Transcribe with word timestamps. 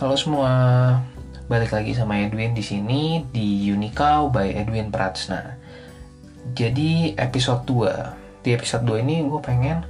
Halo 0.00 0.16
semua, 0.16 0.52
balik 1.44 1.76
lagi 1.76 1.92
sama 1.92 2.24
Edwin 2.24 2.56
di 2.56 2.64
sini 2.64 3.20
di 3.28 3.68
Unikau 3.68 4.32
by 4.32 4.48
Edwin 4.48 4.88
Pratsna. 4.88 5.60
Jadi 6.56 7.12
episode 7.20 7.68
2, 7.68 8.40
di 8.40 8.56
episode 8.56 8.88
2 8.88 9.04
ini 9.04 9.20
gue 9.28 9.36
pengen 9.44 9.84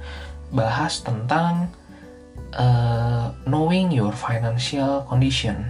bahas 0.51 0.99
tentang 0.99 1.71
uh, 2.59 3.31
knowing 3.47 3.87
your 3.95 4.11
financial 4.11 5.07
condition. 5.07 5.63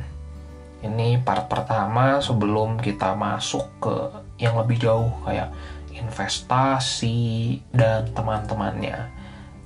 Ini 0.81 1.21
part 1.21 1.45
pertama 1.45 2.17
sebelum 2.17 2.81
kita 2.81 3.13
masuk 3.13 3.69
ke 3.77 3.95
yang 4.41 4.57
lebih 4.57 4.81
jauh 4.81 5.21
kayak 5.21 5.53
investasi 5.93 7.61
dan 7.69 8.09
teman-temannya. 8.17 9.05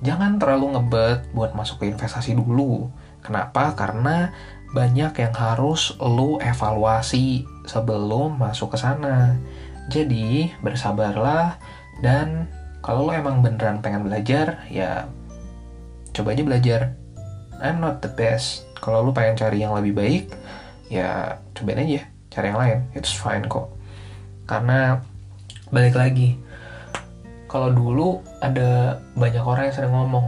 Jangan 0.04 0.36
terlalu 0.36 0.76
ngebet 0.76 1.32
buat 1.32 1.56
masuk 1.56 1.80
ke 1.80 1.96
investasi 1.96 2.36
dulu. 2.36 2.92
Kenapa? 3.24 3.74
Karena 3.74 4.36
banyak 4.76 5.16
yang 5.16 5.34
harus 5.34 5.96
lo 6.04 6.36
evaluasi 6.44 7.48
sebelum 7.64 8.36
masuk 8.36 8.76
ke 8.76 8.78
sana. 8.78 9.40
Jadi, 9.88 10.52
bersabarlah 10.60 11.56
dan 12.04 12.52
kalau 12.84 13.08
lo 13.08 13.12
emang 13.16 13.40
beneran 13.40 13.80
pengen 13.80 14.04
belajar, 14.04 14.68
ya 14.68 15.08
coba 16.12 16.36
aja 16.36 16.44
belajar. 16.44 16.82
I'm 17.64 17.80
not 17.80 18.04
the 18.04 18.12
best. 18.12 18.68
Kalau 18.84 19.08
lo 19.08 19.16
pengen 19.16 19.40
cari 19.40 19.64
yang 19.64 19.74
lebih 19.74 19.96
baik, 19.96 20.24
ya 20.92 21.40
cobain 21.56 21.82
aja 21.82 22.06
cari 22.36 22.52
yang 22.52 22.60
lain. 22.60 22.80
It's 22.92 23.16
fine 23.16 23.48
kok. 23.48 23.72
Karena 24.46 25.00
balik 25.72 25.96
lagi, 25.96 26.36
kalau 27.48 27.72
dulu 27.72 28.20
ada 28.44 29.00
banyak 29.16 29.42
orang 29.42 29.72
yang 29.72 29.76
sering 29.76 29.96
ngomong, 29.96 30.28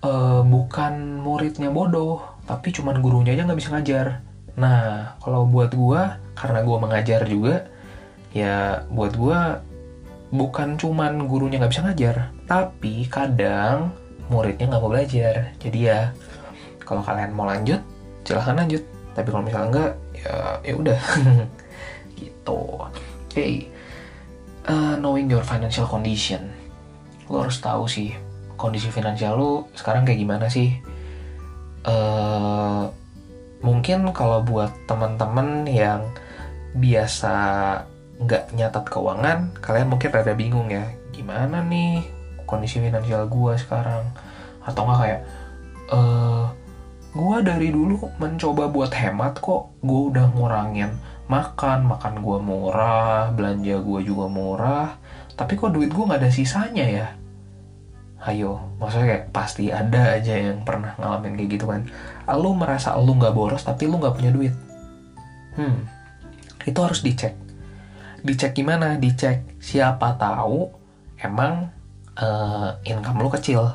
e, 0.00 0.12
bukan 0.48 1.20
muridnya 1.20 1.68
bodoh, 1.68 2.24
tapi 2.48 2.72
cuman 2.72 3.04
gurunya 3.04 3.36
aja 3.36 3.44
nggak 3.44 3.60
bisa 3.60 3.70
ngajar. 3.76 4.24
Nah, 4.56 5.14
kalau 5.20 5.44
buat 5.44 5.76
gua, 5.76 6.16
karena 6.32 6.64
gua 6.64 6.80
mengajar 6.80 7.28
juga, 7.28 7.68
ya 8.32 8.88
buat 8.88 9.12
gua 9.14 9.60
bukan 10.32 10.80
cuman 10.80 11.28
gurunya 11.28 11.60
nggak 11.60 11.72
bisa 11.76 11.84
ngajar, 11.84 12.32
tapi 12.48 13.04
kadang 13.12 13.92
muridnya 14.32 14.64
nggak 14.72 14.82
mau 14.82 14.88
belajar. 14.88 15.52
Jadi 15.60 15.78
ya, 15.92 16.16
kalau 16.80 17.04
kalian 17.04 17.36
mau 17.36 17.44
lanjut, 17.44 17.84
silahkan 18.24 18.56
lanjut. 18.56 18.82
Tapi 19.12 19.28
kalau 19.28 19.44
misalnya 19.44 19.68
enggak, 19.68 19.92
ya 20.16 20.34
ya 20.64 20.74
udah. 20.74 21.00
gitu. 22.18 22.60
Oke. 22.80 22.88
Okay. 23.28 23.52
Uh, 24.68 24.96
knowing 25.00 25.28
your 25.28 25.44
financial 25.44 25.84
condition. 25.84 26.48
Lo 27.28 27.44
harus 27.44 27.60
tahu 27.60 27.84
sih 27.84 28.12
kondisi 28.58 28.90
finansial 28.90 29.38
lo 29.38 29.70
sekarang 29.78 30.02
kayak 30.02 30.18
gimana 30.18 30.50
sih 30.50 30.82
uh, 31.86 32.90
mungkin 33.62 34.10
kalau 34.14 34.42
buat 34.42 34.70
teman-teman 34.86 35.66
yang 35.66 36.06
biasa 36.78 37.36
nggak 38.18 38.54
nyatat 38.54 38.84
keuangan 38.90 39.54
kalian 39.62 39.90
mungkin 39.90 40.10
rada 40.10 40.34
bingung 40.34 40.70
ya 40.70 40.90
gimana 41.14 41.62
nih 41.62 42.02
kondisi 42.48 42.80
finansial 42.80 43.28
gue 43.28 43.52
sekarang? 43.60 44.08
Atau 44.64 44.88
nggak 44.88 44.98
kayak 45.04 45.20
uh, 45.92 45.98
eh, 45.98 46.44
gue 47.12 47.36
dari 47.44 47.68
dulu 47.68 48.00
mencoba 48.16 48.72
buat 48.72 48.92
hemat 48.96 49.40
kok 49.44 49.76
gue 49.84 50.00
udah 50.12 50.32
ngurangin 50.32 50.92
makan 51.28 51.84
makan 51.84 52.24
gue 52.24 52.38
murah 52.40 53.28
belanja 53.32 53.80
gue 53.84 54.00
juga 54.00 54.26
murah 54.32 54.88
tapi 55.36 55.60
kok 55.60 55.72
duit 55.72 55.92
gue 55.92 56.04
nggak 56.04 56.20
ada 56.24 56.32
sisanya 56.32 56.86
ya 56.88 57.06
ayo 58.26 58.58
maksudnya 58.82 59.06
kayak 59.14 59.26
pasti 59.30 59.70
ada 59.70 60.18
aja 60.18 60.34
yang 60.34 60.66
pernah 60.66 60.98
ngalamin 60.98 61.38
kayak 61.38 61.50
gitu 61.54 61.66
kan. 61.70 61.86
Lu 62.34 62.54
merasa 62.56 62.98
lu 62.98 63.14
nggak 63.14 63.34
boros 63.34 63.62
tapi 63.62 63.86
lu 63.86 64.00
nggak 64.00 64.14
punya 64.18 64.30
duit. 64.34 64.54
Hmm 65.54 65.98
itu 66.68 66.80
harus 66.84 67.00
dicek. 67.00 67.34
Dicek 68.20 68.52
gimana? 68.52 69.00
Dicek 69.00 69.56
siapa 69.58 70.20
tahu 70.20 70.68
emang 71.24 71.72
uh, 72.20 72.76
income 72.84 73.24
lu 73.24 73.30
kecil. 73.32 73.72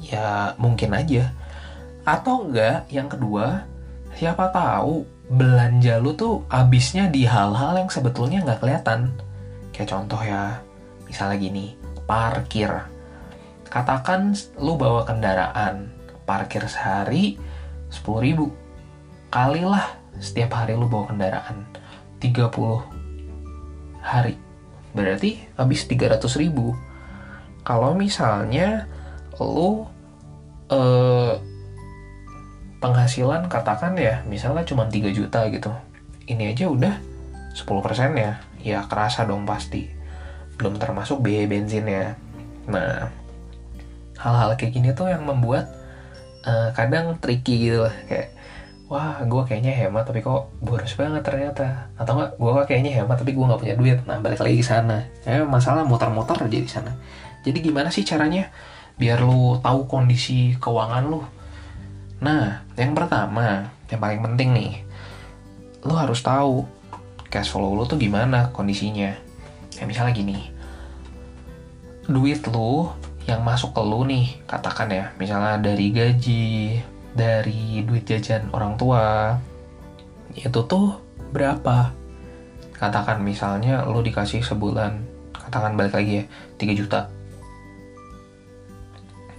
Ya 0.00 0.56
mungkin 0.56 0.96
aja. 0.96 1.28
Atau 2.08 2.48
enggak 2.48 2.88
yang 2.88 3.12
kedua 3.12 3.68
siapa 4.16 4.48
tahu 4.48 5.04
belanja 5.28 5.98
lu 6.00 6.14
tuh 6.16 6.46
abisnya 6.48 7.10
di 7.12 7.28
hal-hal 7.28 7.84
yang 7.84 7.90
sebetulnya 7.92 8.40
nggak 8.40 8.64
kelihatan. 8.64 9.12
Kayak 9.76 9.92
contoh 9.92 10.20
ya 10.24 10.62
misalnya 11.04 11.36
gini 11.36 11.66
parkir 12.08 12.70
Katakan 13.76 14.32
lu 14.56 14.80
bawa 14.80 15.04
kendaraan, 15.04 15.92
parkir 16.24 16.64
sehari 16.64 17.36
10 17.92 18.24
ribu. 18.24 18.48
Kalilah 19.28 20.00
setiap 20.16 20.56
hari 20.56 20.72
lu 20.72 20.88
bawa 20.88 21.12
kendaraan 21.12 21.68
30 22.16 22.56
hari. 24.00 24.40
Berarti 24.96 25.44
habis 25.60 25.84
300 25.84 26.24
ribu. 26.40 26.72
Kalau 27.68 27.92
misalnya 27.92 28.88
lu 29.44 29.84
eh, 30.72 31.36
penghasilan 32.80 33.44
katakan 33.52 33.92
ya 34.00 34.24
misalnya 34.24 34.64
cuma 34.64 34.88
3 34.88 35.12
juta 35.12 35.52
gitu. 35.52 35.68
Ini 36.24 36.56
aja 36.56 36.72
udah 36.72 36.96
10% 37.52 37.60
ya. 38.16 38.40
Ya 38.64 38.88
kerasa 38.88 39.28
dong 39.28 39.44
pasti. 39.44 39.92
Belum 40.56 40.80
termasuk 40.80 41.20
biaya 41.20 41.44
bensinnya. 41.44 42.16
Nah, 42.72 43.25
hal-hal 44.20 44.56
kayak 44.56 44.72
gini 44.72 44.88
tuh 44.96 45.08
yang 45.12 45.24
membuat 45.24 45.68
uh, 46.44 46.72
kadang 46.72 47.16
tricky 47.20 47.68
gitu 47.68 47.84
lah. 47.84 47.94
Kayak 48.08 48.32
wah 48.86 49.18
gue 49.26 49.42
kayaknya 49.50 49.74
hemat 49.74 50.06
tapi 50.06 50.22
kok 50.22 50.52
boros 50.62 50.94
banget 50.96 51.22
ternyata. 51.22 51.92
Atau 52.00 52.16
enggak 52.16 52.30
gue 52.38 52.52
kayaknya 52.68 52.92
hemat 53.02 53.16
tapi 53.20 53.32
gue 53.36 53.44
nggak 53.44 53.60
punya 53.60 53.74
duit. 53.76 53.98
Nah 54.08 54.18
balik 54.20 54.40
lagi 54.40 54.56
ke 54.60 54.66
sana. 54.66 55.04
Ya 55.24 55.44
masalah 55.44 55.84
muter-muter 55.84 56.36
aja 56.40 56.58
di 56.58 56.70
sana. 56.70 56.92
Jadi 57.46 57.58
gimana 57.62 57.88
sih 57.92 58.02
caranya 58.02 58.50
biar 58.96 59.20
lu 59.20 59.60
tahu 59.60 59.84
kondisi 59.86 60.56
keuangan 60.56 61.04
lu? 61.06 61.20
Nah 62.24 62.64
yang 62.74 62.96
pertama 62.96 63.70
yang 63.92 64.00
paling 64.02 64.20
penting 64.24 64.50
nih 64.56 64.72
lu 65.86 65.94
harus 65.94 66.18
tahu 66.18 66.66
cash 67.30 67.54
flow 67.54 67.76
lu 67.76 67.84
tuh 67.86 68.00
gimana 68.00 68.50
kondisinya. 68.50 69.12
Ya 69.76 69.84
misalnya 69.84 70.16
gini 70.16 70.56
duit 72.06 72.38
lu 72.50 72.86
yang 73.26 73.42
masuk 73.42 73.74
ke 73.74 73.82
lu 73.82 74.06
nih 74.06 74.38
katakan 74.46 74.88
ya. 74.90 75.10
Misalnya 75.18 75.58
dari 75.58 75.90
gaji 75.90 76.46
dari 77.12 77.82
duit 77.82 78.06
jajan 78.06 78.48
orang 78.54 78.78
tua 78.78 79.34
itu 80.38 80.60
tuh 80.64 81.02
berapa? 81.34 81.90
Katakan 82.78 83.20
misalnya 83.20 83.82
lu 83.84 84.00
dikasih 84.00 84.46
sebulan 84.46 85.02
katakan 85.34 85.74
balik 85.74 85.98
lagi 85.98 86.22
ya 86.22 86.24
3 86.58 86.78
juta. 86.78 87.00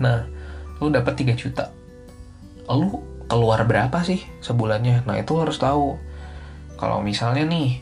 Nah 0.04 0.28
lu 0.84 0.92
dapat 0.92 1.16
3 1.16 1.34
juta. 1.40 1.72
Lu 2.68 3.00
keluar 3.32 3.64
berapa 3.64 4.04
sih 4.04 4.20
sebulannya? 4.44 5.08
Nah 5.08 5.16
itu 5.16 5.32
harus 5.40 5.56
tahu. 5.56 5.96
Kalau 6.76 7.00
misalnya 7.00 7.48
nih 7.48 7.80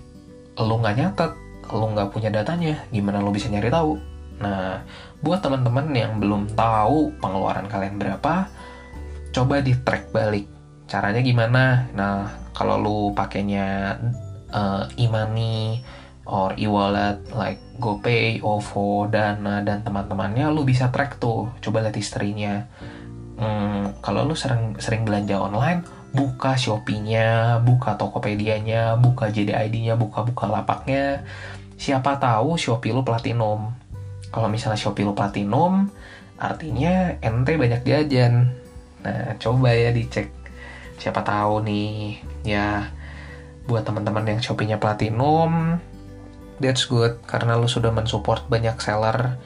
lu 0.62 0.80
nggak 0.80 0.96
nyatet 0.96 1.32
lu 1.74 1.86
nggak 1.98 2.14
punya 2.14 2.30
datanya 2.30 2.86
gimana 2.94 3.20
lu 3.20 3.34
bisa 3.34 3.50
nyari 3.50 3.74
tahu 3.74 3.98
Nah, 4.40 4.84
buat 5.24 5.40
teman-teman 5.40 5.92
yang 5.96 6.20
belum 6.20 6.52
tahu 6.54 7.16
pengeluaran 7.24 7.72
kalian 7.72 7.96
berapa, 7.96 8.50
coba 9.32 9.56
di 9.64 9.74
track 9.80 10.12
balik. 10.12 10.48
Caranya 10.86 11.22
gimana? 11.24 11.88
Nah, 11.96 12.30
kalau 12.52 12.76
lu 12.80 13.00
pakainya 13.16 14.00
uh, 14.52 14.86
e-money 15.00 15.82
or 16.26 16.54
e-wallet 16.58 17.22
like 17.32 17.62
GoPay, 17.78 18.42
OVO, 18.42 19.08
Dana 19.12 19.62
dan 19.62 19.84
teman-temannya, 19.86 20.52
lu 20.52 20.64
bisa 20.64 20.90
track 20.90 21.22
tuh. 21.22 21.52
Coba 21.62 21.86
lihat 21.86 21.96
historinya. 21.96 22.66
Hmm, 23.36 23.92
kalau 24.00 24.24
lu 24.24 24.36
sering 24.36 24.80
sering 24.80 25.04
belanja 25.04 25.36
online, 25.36 25.84
buka 26.16 26.56
Shopee-nya, 26.56 27.60
buka 27.62 28.00
Tokopedia-nya, 28.00 28.96
buka 28.96 29.28
JDID-nya, 29.28 30.00
buka-buka 30.00 30.48
lapaknya. 30.48 31.28
Siapa 31.76 32.16
tahu 32.16 32.56
Shopee 32.56 32.96
lu 32.96 33.04
platinum 33.04 33.76
kalau 34.36 34.52
misalnya 34.52 34.76
Shopee 34.76 35.08
lo 35.08 35.16
platinum, 35.16 35.88
artinya 36.36 37.16
ente 37.24 37.56
banyak 37.56 37.88
jajan. 37.88 38.52
Nah, 39.08 39.40
coba 39.40 39.72
ya 39.72 39.96
dicek. 39.96 40.28
Siapa 41.00 41.24
tahu 41.24 41.64
nih, 41.64 42.20
ya 42.44 42.92
buat 43.64 43.88
teman-teman 43.88 44.28
yang 44.28 44.44
Shopee-nya 44.44 44.76
platinum, 44.76 45.80
that's 46.60 46.84
good 46.84 47.16
karena 47.24 47.56
lu 47.56 47.72
sudah 47.72 47.96
mensupport 47.96 48.44
banyak 48.52 48.76
seller, 48.84 49.40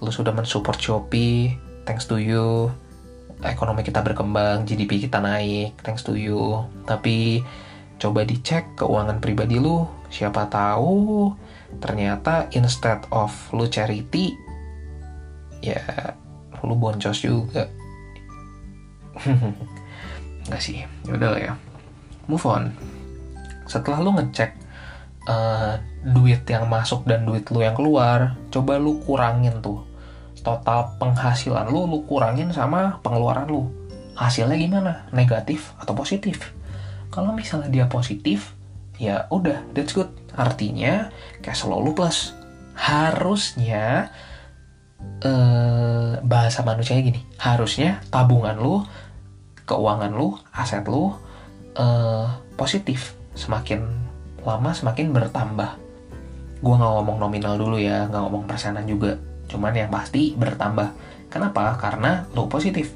lu 0.00 0.08
sudah 0.08 0.32
mensupport 0.32 0.80
Shopee, 0.80 1.60
thanks 1.84 2.08
to 2.08 2.16
you. 2.16 2.72
Ekonomi 3.44 3.84
kita 3.84 4.00
berkembang, 4.00 4.64
GDP 4.68 5.04
kita 5.04 5.20
naik, 5.20 5.76
thanks 5.84 6.00
to 6.00 6.16
you. 6.16 6.64
Tapi 6.88 7.44
coba 8.00 8.24
dicek 8.24 8.76
keuangan 8.80 9.20
pribadi 9.20 9.60
lu, 9.60 9.84
siapa 10.08 10.48
tahu 10.48 11.28
ternyata 11.78 12.50
instead 12.56 13.06
of 13.14 13.30
lu 13.54 13.70
charity 13.70 14.34
ya 15.62 15.80
lu 16.66 16.74
boncos 16.76 17.22
juga. 17.22 17.68
Nggak 20.48 20.60
sih 20.60 20.82
ya 20.82 20.86
udah 21.14 21.30
lah 21.36 21.40
ya. 21.40 21.52
Move 22.26 22.46
on. 22.48 22.64
Setelah 23.70 24.02
lu 24.02 24.10
ngecek 24.16 24.50
uh, 25.30 25.78
duit 26.02 26.42
yang 26.48 26.66
masuk 26.66 27.06
dan 27.06 27.22
duit 27.28 27.46
lu 27.52 27.62
yang 27.62 27.76
keluar 27.76 28.34
coba 28.50 28.80
lu 28.80 28.98
kurangin 29.04 29.60
tuh. 29.62 29.84
Total 30.40 30.96
penghasilan 30.96 31.68
lu 31.68 31.84
lu 31.86 32.02
kurangin 32.08 32.50
sama 32.50 32.98
pengeluaran 33.04 33.46
lu. 33.48 33.68
Hasilnya 34.16 34.56
gimana? 34.56 34.92
Negatif 35.16 35.72
atau 35.80 35.96
positif? 35.96 36.52
Kalau 37.08 37.32
misalnya 37.32 37.72
dia 37.72 37.86
positif 37.88 38.52
ya 39.00 39.24
udah 39.32 39.64
that's 39.72 39.96
good. 39.96 40.12
Artinya 40.36 41.08
cash 41.40 41.64
flow 41.64 41.80
lu 41.80 41.96
plus. 41.96 42.36
Harusnya 42.76 44.12
eh, 45.24 46.20
bahasa 46.20 46.60
manusianya 46.60 47.02
gini. 47.08 47.20
Harusnya 47.40 48.04
tabungan 48.12 48.60
lu 48.60 48.84
keuangan 49.64 50.12
lu 50.12 50.36
aset 50.52 50.84
lu 50.84 51.16
eh, 51.80 52.28
positif. 52.60 53.16
Semakin 53.32 53.88
lama 54.44 54.76
semakin 54.76 55.16
bertambah. 55.16 55.80
Gue 56.60 56.74
nggak 56.76 56.92
ngomong 57.00 57.16
nominal 57.16 57.56
dulu 57.56 57.80
ya 57.80 58.04
nggak 58.04 58.20
ngomong 58.20 58.44
persenan 58.44 58.84
juga. 58.84 59.16
Cuman 59.48 59.72
yang 59.72 59.88
pasti 59.88 60.36
bertambah. 60.36 60.92
Kenapa? 61.32 61.72
Karena 61.80 62.28
lu 62.36 62.52
positif. 62.52 62.92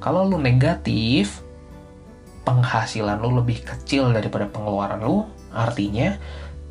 Kalau 0.00 0.24
lu 0.24 0.40
negatif 0.40 1.44
penghasilan 2.48 3.20
lu 3.20 3.44
lebih 3.44 3.60
kecil 3.60 4.08
daripada 4.16 4.48
pengeluaran 4.48 5.04
lu 5.04 5.28
artinya 5.52 6.16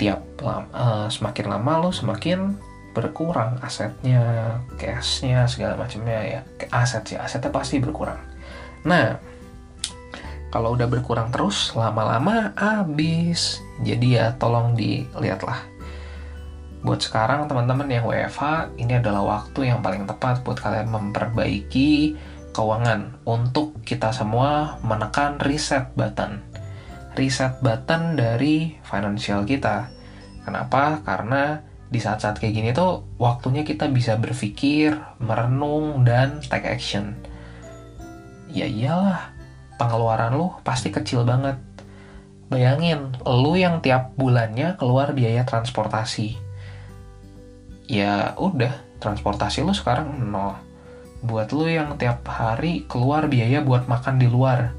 tiap 0.01 0.25
uh, 0.41 1.05
semakin 1.05 1.45
lama 1.53 1.85
lu 1.85 1.89
semakin 1.93 2.57
berkurang 2.97 3.61
asetnya 3.61 4.57
cashnya 4.81 5.45
segala 5.45 5.77
macamnya 5.77 6.17
ya. 6.17 6.41
Aset 6.73 7.13
sih 7.13 7.17
asetnya 7.17 7.53
pasti 7.53 7.77
berkurang. 7.77 8.17
Nah 8.89 9.21
kalau 10.49 10.73
udah 10.73 10.89
berkurang 10.89 11.29
terus 11.29 11.77
lama-lama 11.77 12.57
habis. 12.57 13.61
Jadi 13.85 14.17
ya 14.17 14.33
tolong 14.41 14.73
dilihatlah. 14.73 15.61
Buat 16.81 17.05
sekarang 17.05 17.45
teman-teman 17.45 17.85
yang 17.89 18.05
WFH 18.09 18.73
ini 18.81 18.97
adalah 18.97 19.21
waktu 19.21 19.69
yang 19.69 19.85
paling 19.85 20.09
tepat 20.09 20.41
buat 20.41 20.57
kalian 20.57 20.89
memperbaiki 20.89 22.17
keuangan 22.57 23.21
untuk 23.29 23.77
kita 23.85 24.09
semua 24.09 24.81
menekan 24.81 25.37
reset 25.37 25.93
button 25.93 26.41
reset 27.13 27.61
button 27.61 28.17
dari 28.17 28.81
financial 28.81 29.45
kita 29.45 29.93
kenapa 30.41 31.05
karena 31.05 31.61
di 31.87 31.99
saat-saat 32.03 32.39
kayak 32.43 32.53
gini 32.53 32.69
tuh 32.75 33.07
waktunya 33.15 33.63
kita 33.63 33.87
bisa 33.87 34.19
berpikir, 34.19 34.91
merenung, 35.23 36.03
dan 36.03 36.43
take 36.43 36.67
action. 36.67 37.15
Ya 38.51 38.67
iyalah, 38.67 39.31
pengeluaran 39.79 40.35
lu 40.35 40.51
pasti 40.67 40.91
kecil 40.91 41.23
banget. 41.23 41.55
Bayangin, 42.51 43.15
lu 43.23 43.55
yang 43.59 43.79
tiap 43.83 44.15
bulannya 44.19 44.75
keluar 44.79 45.11
biaya 45.15 45.47
transportasi. 45.47 46.35
Ya 47.87 48.35
udah, 48.35 48.71
transportasi 48.99 49.63
lu 49.63 49.71
sekarang 49.71 50.11
nol. 50.27 50.66
Buat 51.23 51.53
lu 51.53 51.65
yang 51.65 51.97
tiap 51.97 52.25
hari 52.29 52.85
keluar 52.85 53.25
biaya 53.25 53.63
buat 53.65 53.89
makan 53.89 54.21
di 54.21 54.27
luar. 54.29 54.73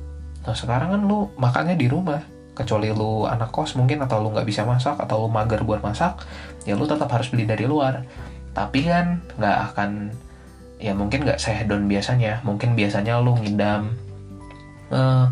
Nah 0.46 0.56
sekarang 0.56 0.94
kan 0.94 1.02
lu 1.05 1.31
makannya 1.38 1.75
di 1.75 1.90
rumah. 1.90 2.23
Kecuali 2.55 2.90
lu 2.90 3.26
anak 3.26 3.55
kos 3.55 3.79
mungkin 3.79 4.02
atau 4.02 4.19
lu 4.19 4.35
nggak 4.35 4.46
bisa 4.46 4.67
masak 4.67 4.99
atau 4.99 5.26
lu 5.26 5.29
mager 5.31 5.62
buat 5.62 5.79
masak, 5.79 6.26
ya 6.67 6.75
lu 6.75 6.90
tetap 6.90 7.06
harus 7.11 7.31
beli 7.31 7.46
dari 7.46 7.67
luar. 7.70 8.02
Tapi 8.50 8.87
kan 8.87 9.23
nggak 9.38 9.58
akan 9.73 9.90
ya 10.79 10.94
mungkin 10.94 11.26
nggak 11.26 11.43
sehedon 11.43 11.90
biasanya 11.90 12.40
mungkin 12.46 12.79
biasanya 12.79 13.19
lu 13.19 13.35
ngidam 13.35 13.99
uh, 14.94 14.94
eh, 14.94 15.26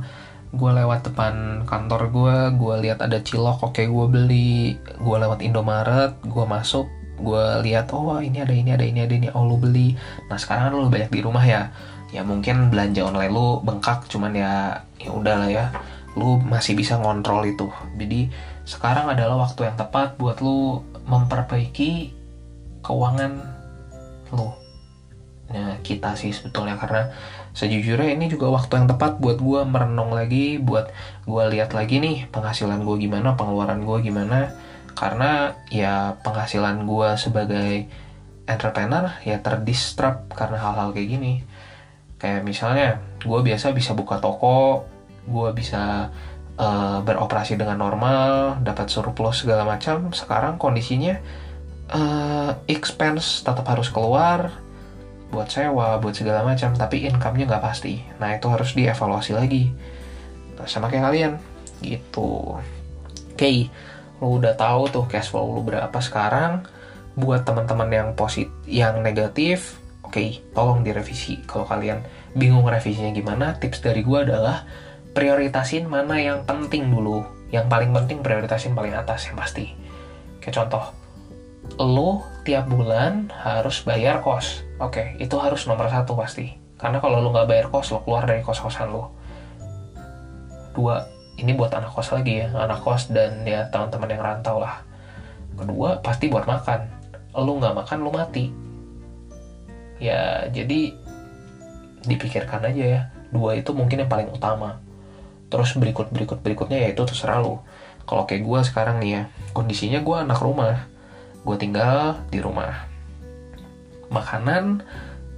gue 0.50 0.70
lewat 0.74 1.10
depan 1.10 1.62
kantor 1.66 2.10
gue 2.10 2.36
gue 2.58 2.74
lihat 2.86 2.98
ada 3.02 3.22
cilok 3.22 3.70
oke 3.70 3.82
gue 3.82 4.06
beli 4.10 4.74
gue 4.78 5.16
lewat 5.16 5.42
Indomaret 5.46 6.18
gue 6.26 6.44
masuk 6.46 6.90
gue 7.16 7.44
lihat 7.64 7.90
oh 7.96 8.20
ini 8.20 8.44
ada 8.44 8.52
ini 8.52 8.70
ada 8.72 8.84
ini 8.84 9.00
ada 9.02 9.14
ini 9.16 9.28
oh 9.32 9.44
lu 9.48 9.56
beli. 9.56 9.96
Nah 10.28 10.36
sekarang 10.36 10.70
kan 10.70 10.72
lu 10.76 10.88
banyak 10.92 11.10
di 11.12 11.20
rumah 11.24 11.44
ya. 11.44 11.72
Ya 12.14 12.22
mungkin 12.22 12.70
belanja 12.70 13.02
online 13.02 13.32
lu 13.32 13.60
bengkak 13.64 14.06
cuman 14.06 14.32
ya 14.36 14.84
ya 15.00 15.10
udah 15.10 15.34
lah 15.44 15.50
ya. 15.50 15.66
Lu 16.16 16.40
masih 16.40 16.76
bisa 16.76 16.96
ngontrol 17.00 17.44
itu. 17.48 17.68
Jadi 17.96 18.30
sekarang 18.68 19.12
adalah 19.12 19.46
waktu 19.46 19.68
yang 19.68 19.76
tepat 19.76 20.16
buat 20.20 20.40
lu 20.40 20.82
memperbaiki 21.06 22.12
keuangan 22.84 23.32
lu. 24.34 24.48
Nah 25.50 25.78
kita 25.82 26.18
sih 26.18 26.34
sebetulnya 26.34 26.74
karena 26.74 27.10
sejujurnya 27.56 28.12
ini 28.18 28.28
juga 28.28 28.52
waktu 28.52 28.84
yang 28.84 28.88
tepat 28.90 29.16
buat 29.16 29.40
gue 29.40 29.60
merenung 29.64 30.12
lagi 30.12 30.60
buat 30.60 30.92
gue 31.24 31.44
lihat 31.56 31.72
lagi 31.72 32.02
nih 32.02 32.28
penghasilan 32.28 32.84
gue 32.84 32.96
gimana 33.00 33.32
pengeluaran 33.38 33.80
gue 33.80 33.98
gimana 34.04 34.52
karena 34.96 35.54
ya 35.68 36.16
penghasilan 36.24 36.88
gue 36.88 37.10
sebagai 37.20 37.72
entrepreneur 38.48 39.12
ya 39.22 39.38
terdistrap 39.44 40.32
karena 40.32 40.56
hal-hal 40.56 40.96
kayak 40.96 41.08
gini 41.12 41.34
kayak 42.16 42.42
misalnya 42.42 43.04
gue 43.20 43.40
biasa 43.44 43.76
bisa 43.76 43.92
buka 43.92 44.16
toko 44.18 44.88
gue 45.28 45.50
bisa 45.52 46.08
uh, 46.56 46.98
beroperasi 47.04 47.60
dengan 47.60 47.76
normal 47.76 48.56
dapat 48.64 48.88
surplus 48.88 49.44
segala 49.44 49.68
macam 49.68 50.16
sekarang 50.16 50.56
kondisinya 50.56 51.20
uh, 51.92 52.56
expense 52.64 53.44
tetap 53.44 53.68
harus 53.68 53.92
keluar 53.92 54.64
buat 55.26 55.50
sewa, 55.50 55.98
buat 55.98 56.14
segala 56.14 56.46
macam, 56.46 56.70
tapi 56.78 57.02
income-nya 57.02 57.50
nggak 57.50 57.64
pasti. 57.64 57.98
Nah, 58.22 58.38
itu 58.38 58.46
harus 58.46 58.72
dievaluasi 58.78 59.34
lagi. 59.34 59.74
Nah, 60.54 60.66
sama 60.70 60.86
kayak 60.86 61.10
kalian, 61.10 61.32
gitu. 61.82 62.56
Oke, 62.56 63.34
okay, 63.34 63.58
lu 64.20 64.40
udah 64.40 64.56
tahu 64.56 64.88
tuh 64.88 65.04
cash 65.08 65.32
flow 65.32 65.52
lu 65.52 65.62
berapa 65.64 65.96
sekarang. 66.00 66.64
Buat 67.16 67.48
teman-teman 67.48 67.88
yang 67.88 68.08
positif, 68.12 68.52
yang 68.68 69.00
negatif, 69.00 69.80
oke, 70.04 70.20
okay, 70.20 70.44
tolong 70.52 70.84
direvisi. 70.84 71.40
Kalau 71.48 71.64
kalian 71.64 72.04
bingung 72.36 72.68
revisinya 72.68 73.08
gimana, 73.08 73.56
tips 73.56 73.80
dari 73.80 74.04
gue 74.04 74.18
adalah 74.20 74.68
prioritasin 75.16 75.88
mana 75.88 76.20
yang 76.20 76.44
penting 76.44 76.92
dulu. 76.92 77.24
Yang 77.48 77.66
paling 77.72 77.90
penting 77.96 78.20
prioritasin 78.20 78.76
paling 78.76 78.92
atas 78.92 79.32
yang 79.32 79.36
pasti. 79.40 79.72
Kayak 80.44 80.54
contoh, 80.60 80.84
lo 81.80 82.20
tiap 82.44 82.68
bulan 82.68 83.32
harus 83.32 83.80
bayar 83.82 84.20
kos. 84.20 84.62
Oke, 84.76 85.00
okay, 85.00 85.06
itu 85.16 85.40
harus 85.40 85.64
nomor 85.64 85.88
satu 85.88 86.12
pasti. 86.12 86.52
Karena 86.76 87.00
kalau 87.00 87.24
lo 87.24 87.32
nggak 87.32 87.48
bayar 87.48 87.66
kos, 87.72 87.96
lo 87.96 88.04
keluar 88.04 88.28
dari 88.28 88.44
kos-kosan 88.44 88.92
lo. 88.92 89.16
Dua, 90.76 91.00
ini 91.36 91.52
buat 91.52 91.72
anak 91.72 91.92
kos 91.92 92.12
lagi 92.12 92.44
ya, 92.44 92.52
anak 92.52 92.80
kos 92.80 93.12
dan 93.12 93.44
ya 93.44 93.68
teman-teman 93.68 94.08
yang 94.08 94.22
rantau 94.24 94.60
lah. 94.60 94.82
Kedua, 95.56 96.00
pasti 96.00 96.28
buat 96.28 96.44
makan. 96.44 96.80
Lo 97.36 97.52
nggak 97.56 97.76
makan, 97.76 97.98
lo 98.04 98.10
mati. 98.12 98.52
Ya, 100.00 100.48
jadi 100.52 100.92
dipikirkan 102.04 102.64
aja 102.64 102.84
ya. 102.84 103.00
Dua 103.32 103.56
itu 103.56 103.72
mungkin 103.72 104.04
yang 104.04 104.10
paling 104.12 104.28
utama. 104.32 104.80
Terus 105.48 105.76
berikut-berikut 105.76 106.40
berikutnya 106.40 106.78
ya 106.84 106.88
itu 106.92 107.02
terserah 107.04 107.40
lo. 107.40 107.64
Kalau 108.04 108.24
kayak 108.24 108.44
gue 108.44 108.60
sekarang 108.64 108.96
nih 109.02 109.10
ya, 109.10 109.22
kondisinya 109.56 110.00
gue 110.04 110.16
anak 110.16 110.40
rumah 110.40 110.96
gue 111.46 111.56
tinggal 111.62 112.18
di 112.26 112.42
rumah 112.42 112.90
makanan 114.10 114.82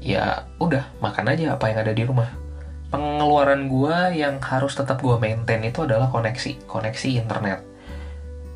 ya 0.01 0.49
udah 0.57 0.89
makan 1.05 1.37
aja 1.37 1.53
apa 1.61 1.69
yang 1.69 1.79
ada 1.85 1.93
di 1.93 2.03
rumah 2.09 2.33
pengeluaran 2.89 3.69
gue 3.69 3.97
yang 4.17 4.41
harus 4.41 4.73
tetap 4.73 5.05
gue 5.05 5.17
maintain 5.21 5.61
itu 5.61 5.85
adalah 5.85 6.09
koneksi 6.09 6.65
koneksi 6.65 7.09
internet. 7.21 7.61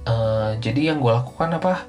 Uh, 0.03 0.57
jadi 0.59 0.93
yang 0.93 0.99
gue 0.99 1.13
lakukan 1.13 1.53
apa? 1.57 1.87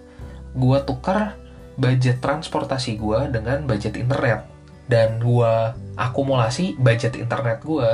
Gue 0.54 0.78
tukar 0.84 1.40
budget 1.80 2.20
transportasi 2.20 3.00
gue 3.00 3.20
dengan 3.32 3.64
budget 3.66 3.96
internet. 3.96 4.46
Dan 4.84 5.24
gue 5.24 5.54
akumulasi 5.96 6.76
budget 6.76 7.16
internet 7.16 7.64
gue 7.64 7.90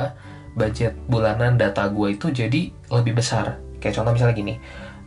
budget 0.58 0.98
bulanan 1.06 1.54
data 1.54 1.86
gue 1.86 2.18
itu 2.18 2.34
jadi 2.34 2.74
lebih 2.90 3.22
besar. 3.22 3.62
Kayak 3.78 4.02
contoh 4.02 4.12
misalnya 4.18 4.36
gini 4.36 4.54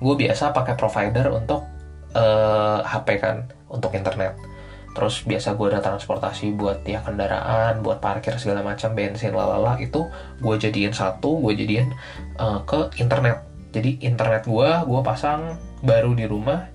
gue 0.04 0.16
biasa 0.20 0.52
pakai 0.52 0.76
provider 0.76 1.32
untuk 1.32 1.64
uh, 2.12 2.80
eh, 2.80 2.80
HP 2.84 3.08
kan 3.24 3.48
untuk 3.72 3.96
internet 3.96 4.36
terus 4.94 5.26
biasa 5.26 5.58
gue 5.58 5.68
ada 5.74 5.82
transportasi 5.82 6.54
buat 6.54 6.86
ya 6.86 7.02
kendaraan 7.02 7.82
buat 7.82 7.98
parkir 7.98 8.38
segala 8.38 8.62
macam 8.62 8.94
bensin 8.94 9.34
lalala 9.34 9.82
itu 9.82 10.06
gue 10.38 10.56
jadiin 10.56 10.94
satu 10.94 11.42
gue 11.42 11.54
jadiin 11.58 11.90
uh, 12.38 12.62
ke 12.64 12.94
internet. 13.02 13.42
Jadi 13.74 14.06
internet 14.06 14.46
gue 14.46 14.70
gue 14.70 15.02
pasang 15.02 15.58
baru 15.82 16.14
di 16.14 16.30
rumah 16.30 16.70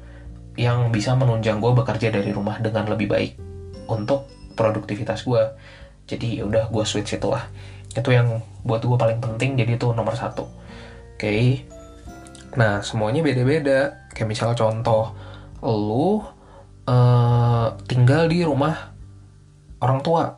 yang 0.59 0.91
bisa 0.91 1.15
menunjang 1.15 1.63
gue 1.63 1.71
bekerja 1.71 2.11
dari 2.11 2.35
rumah 2.35 2.59
dengan 2.59 2.91
lebih 2.91 3.07
baik 3.07 3.33
untuk 3.87 4.27
produktivitas 4.59 5.23
gue 5.23 5.43
jadi 6.11 6.43
ya 6.43 6.45
udah 6.51 6.65
gue 6.75 6.85
switch 6.89 7.21
itu 7.21 7.29
lah. 7.31 7.47
Itu 7.95 8.11
yang 8.11 8.43
buat 8.67 8.83
gue 8.83 8.99
paling 8.99 9.23
penting 9.23 9.55
jadi 9.55 9.79
itu 9.79 9.95
nomor 9.95 10.19
satu. 10.19 10.49
Oke. 11.15 11.23
Okay. 11.23 11.45
nah 12.59 12.83
semuanya 12.83 13.23
beda-beda. 13.23 14.11
Kayak 14.11 14.29
misal 14.35 14.51
contoh 14.59 15.15
lu 15.63 16.38
uh, 16.89 17.77
tinggal 17.85 18.25
di 18.27 18.41
rumah 18.41 18.97
orang 19.85 20.01
tua 20.01 20.35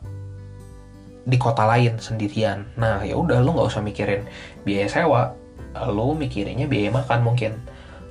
di 1.23 1.37
kota 1.39 1.63
lain 1.63 1.97
sendirian. 2.01 2.67
Nah, 2.75 3.01
ya 3.07 3.15
udah 3.15 3.39
lu 3.39 3.55
nggak 3.55 3.69
usah 3.71 3.81
mikirin 3.81 4.27
biaya 4.67 4.91
sewa, 4.91 5.31
lu 5.87 6.17
mikirinnya 6.17 6.67
biaya 6.67 6.91
makan 6.91 7.19
mungkin 7.23 7.55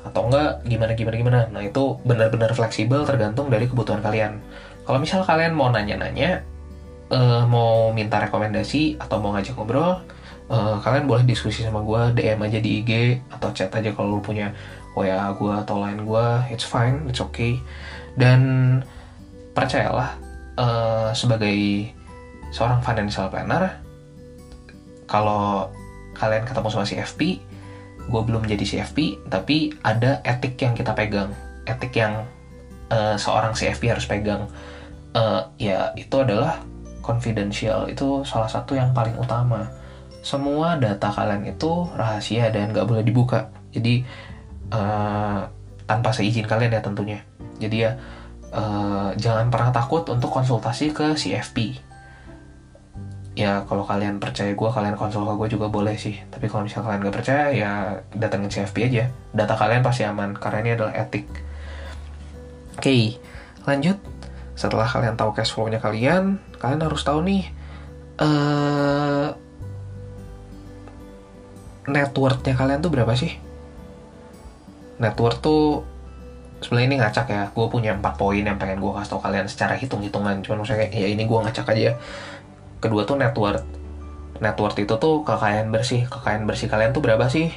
atau 0.01 0.33
enggak 0.33 0.65
gimana 0.65 0.93
gimana 0.97 1.17
gimana. 1.21 1.41
Nah, 1.53 1.63
itu 1.63 2.01
benar-benar 2.07 2.57
fleksibel 2.57 3.05
tergantung 3.05 3.53
dari 3.53 3.69
kebutuhan 3.69 4.01
kalian. 4.01 4.41
Kalau 4.89 4.99
misal 4.99 5.23
kalian 5.27 5.53
mau 5.53 5.69
nanya-nanya, 5.69 6.41
uh, 7.13 7.45
mau 7.45 7.93
minta 7.93 8.17
rekomendasi 8.23 8.97
atau 8.97 9.21
mau 9.21 9.37
ngajak 9.37 9.55
ngobrol, 9.59 10.01
uh, 10.49 10.81
kalian 10.81 11.05
boleh 11.05 11.25
diskusi 11.29 11.63
sama 11.63 11.85
gue, 11.85 12.17
DM 12.17 12.41
aja 12.41 12.59
di 12.59 12.71
IG 12.81 12.93
atau 13.29 13.53
chat 13.53 13.71
aja 13.71 13.93
kalau 13.93 14.19
lu 14.19 14.21
punya 14.25 14.57
WA 14.99 15.31
gue 15.37 15.53
atau 15.55 15.79
line 15.79 16.03
gue, 16.03 16.27
it's 16.51 16.67
fine, 16.67 17.07
it's 17.07 17.23
okay. 17.23 17.61
Dan 18.15 18.41
percayalah, 19.55 20.17
uh, 20.59 21.11
sebagai 21.13 21.91
seorang 22.51 22.83
financial 22.83 23.31
planner, 23.31 23.79
kalau 25.11 25.71
kalian 26.15 26.47
ketemu 26.47 26.69
sama 26.71 26.87
CFP, 26.87 27.21
gue 28.11 28.23
belum 28.27 28.47
jadi 28.47 28.63
CFP, 28.63 29.31
tapi 29.31 29.75
ada 29.87 30.23
etik 30.27 30.59
yang 30.59 30.75
kita 30.75 30.95
pegang, 30.95 31.31
etik 31.67 31.95
yang 31.95 32.27
uh, 32.91 33.15
seorang 33.17 33.55
CFP 33.55 33.91
harus 33.91 34.07
pegang. 34.07 34.51
Uh, 35.11 35.43
ya 35.59 35.91
itu 35.99 36.15
adalah 36.23 36.63
confidential. 37.03 37.91
Itu 37.91 38.23
salah 38.23 38.51
satu 38.51 38.79
yang 38.79 38.95
paling 38.95 39.19
utama. 39.19 39.71
Semua 40.21 40.77
data 40.77 41.09
kalian 41.11 41.49
itu 41.49 41.89
rahasia 41.97 42.53
dan 42.53 42.71
nggak 42.71 42.87
boleh 42.87 43.03
dibuka. 43.03 43.51
Jadi 43.75 44.05
uh, 44.71 45.43
tanpa 45.91 46.15
seizin 46.15 46.47
kalian 46.47 46.79
ya 46.79 46.83
tentunya. 46.87 47.19
Jadi 47.59 47.77
ya 47.83 47.99
uh, 48.55 49.11
jangan 49.19 49.51
pernah 49.51 49.75
takut 49.75 50.07
untuk 50.07 50.31
konsultasi 50.31 50.95
ke 50.95 51.19
CFP 51.19 51.91
ya 53.39 53.63
kalau 53.65 53.87
kalian 53.87 54.19
percaya 54.21 54.53
gue 54.53 54.71
kalian 54.71 54.99
konsul 54.99 55.23
ke 55.27 55.35
gue 55.35 55.49
juga 55.59 55.67
boleh 55.67 55.99
sih. 55.99 56.15
Tapi 56.31 56.47
kalau 56.47 56.63
misalnya 56.63 56.87
kalian 56.87 57.01
nggak 57.03 57.17
percaya 57.19 57.45
ya 57.51 57.71
datengin 58.15 58.51
CFP 58.51 58.87
aja. 58.87 59.05
Data 59.35 59.59
kalian 59.59 59.83
pasti 59.83 60.07
aman 60.07 60.39
karena 60.39 60.59
ini 60.63 60.71
adalah 60.79 60.95
etik. 60.95 61.27
Oke 62.79 63.19
lanjut. 63.67 63.99
Setelah 64.55 64.87
kalian 64.87 65.17
tahu 65.19 65.35
cash 65.35 65.51
flow-nya 65.57 65.83
kalian 65.83 66.39
kalian 66.61 66.81
harus 66.85 67.01
tahu 67.01 67.25
nih 67.25 67.49
uh, 68.21 69.33
net 71.89 72.13
worth-nya 72.13 72.55
kalian 72.55 72.85
tuh 72.85 72.93
berapa 72.93 73.17
sih 73.17 73.41
net 75.01 75.17
worth 75.17 75.41
tuh 75.41 75.83
sebenarnya 76.61 76.87
ini 76.93 76.97
ngacak 77.01 77.27
ya. 77.33 77.43
Gue 77.51 77.67
punya 77.73 77.97
empat 77.97 78.21
poin 78.21 78.45
yang 78.45 78.61
pengen 78.61 78.79
gue 78.79 78.93
kasih 78.93 79.17
tau 79.17 79.21
kalian 79.25 79.49
secara 79.49 79.75
hitung-hitungan. 79.75 80.45
Cuman 80.45 80.63
maksudnya 80.63 80.87
ya 80.93 81.09
ini 81.09 81.25
gue 81.25 81.39
ngacak 81.41 81.67
aja. 81.73 81.97
Kedua 82.79 83.09
tuh 83.09 83.17
net 83.17 83.33
worth 83.35 83.65
net 84.41 84.57
worth 84.57 84.77
itu 84.77 84.95
tuh 85.01 85.25
kekayaan 85.25 85.73
bersih. 85.73 86.05
Kekayaan 86.05 86.45
bersih 86.45 86.69
kalian 86.69 86.93
tuh 86.93 87.01
berapa 87.01 87.25
sih? 87.33 87.49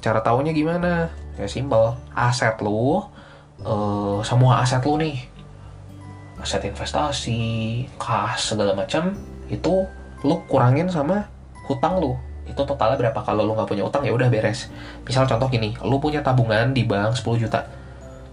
Cara 0.00 0.24
taunya 0.24 0.56
gimana? 0.56 1.12
Ya 1.36 1.44
simpel. 1.44 1.96
Aset 2.16 2.56
lu 2.64 3.04
uh, 3.64 4.20
semua 4.24 4.64
aset 4.64 4.80
lu 4.84 4.96
nih. 4.96 5.20
Aset 6.40 6.64
investasi, 6.64 7.84
kas 8.00 8.56
segala 8.56 8.72
macam 8.72 9.12
itu 9.52 9.84
lu 10.24 10.36
kurangin 10.48 10.88
sama 10.88 11.28
hutang 11.68 12.00
lu 12.00 12.16
itu 12.50 12.62
totalnya 12.66 12.98
berapa 12.98 13.20
kalau 13.22 13.46
lu 13.46 13.54
nggak 13.54 13.70
punya 13.70 13.86
utang 13.86 14.02
ya 14.02 14.12
udah 14.12 14.26
beres 14.26 14.68
misal 15.06 15.24
contoh 15.30 15.46
gini 15.46 15.78
lu 15.86 16.02
punya 16.02 16.20
tabungan 16.20 16.74
di 16.74 16.82
bank 16.82 17.14
10 17.16 17.42
juta 17.46 17.70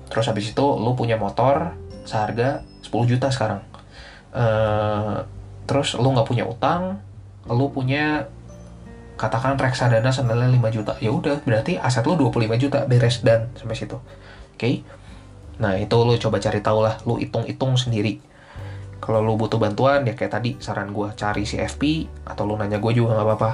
terus 0.09 0.25
habis 0.25 0.49
itu 0.51 0.65
lu 0.65 0.97
punya 0.97 1.15
motor 1.15 1.77
seharga 2.03 2.65
10 2.81 2.91
juta 3.05 3.29
sekarang 3.29 3.61
uh, 4.33 5.21
terus 5.69 5.93
lu 5.95 6.09
nggak 6.11 6.27
punya 6.27 6.43
utang 6.49 6.99
lu 7.47 7.69
punya 7.69 8.27
katakan 9.17 9.57
reksadana 9.57 10.09
senilai 10.09 10.49
5 10.49 10.75
juta 10.75 10.93
ya 10.97 11.13
udah 11.13 11.41
berarti 11.45 11.77
aset 11.77 12.05
lu 12.05 12.17
25 12.17 12.57
juta 12.57 12.85
beres 12.89 13.21
dan 13.21 13.53
sampai 13.53 13.77
situ 13.77 13.97
oke 13.97 14.57
okay? 14.57 14.81
Nah 15.57 15.73
itu 15.77 15.97
lo 15.97 16.13
coba 16.17 16.37
cari 16.37 16.61
tahu 16.61 16.79
lah, 16.85 17.01
lo 17.05 17.17
hitung-hitung 17.17 17.73
sendiri. 17.77 18.21
Kalau 18.97 19.21
lo 19.21 19.37
butuh 19.37 19.61
bantuan 19.61 20.05
ya 20.05 20.17
kayak 20.17 20.33
tadi 20.33 20.51
saran 20.57 20.89
gue 20.89 21.13
cari 21.13 21.45
CFP 21.45 22.09
atau 22.25 22.49
lo 22.49 22.57
nanya 22.57 22.81
gue 22.81 22.91
juga 22.93 23.13
nggak 23.13 23.27
apa-apa. 23.27 23.51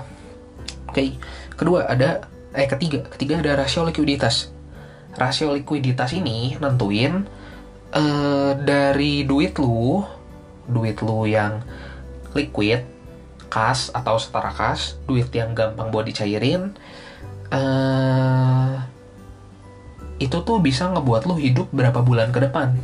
Oke, 0.94 1.02
okay. 1.02 1.10
kedua 1.58 1.90
ada 1.90 2.30
eh 2.54 2.70
ketiga, 2.70 3.02
ketiga 3.10 3.42
ada 3.42 3.58
rasio 3.58 3.82
likuiditas. 3.82 4.54
Rasio 5.18 5.58
likuiditas 5.58 6.14
ini 6.14 6.54
nentuin 6.62 7.26
uh, 7.98 8.54
dari 8.62 9.26
duit 9.26 9.58
lu, 9.58 10.06
duit 10.70 11.02
lu 11.02 11.26
yang 11.26 11.66
liquid, 12.38 12.86
kas 13.50 13.90
atau 13.90 14.22
setara 14.22 14.54
kas, 14.54 15.02
duit 15.10 15.34
yang 15.34 15.58
gampang 15.58 15.90
buat 15.90 16.06
dicairin, 16.06 16.78
uh, 17.50 18.78
itu 20.22 20.38
tuh 20.46 20.62
bisa 20.62 20.94
ngebuat 20.94 21.26
lu 21.26 21.42
hidup 21.42 21.74
berapa 21.74 22.06
bulan 22.06 22.30
ke 22.30 22.38
depan 22.38 22.78